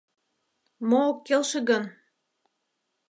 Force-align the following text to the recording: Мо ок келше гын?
Мо 0.87 0.99
ок 1.09 1.17
келше 1.27 1.59
гын? 1.69 1.83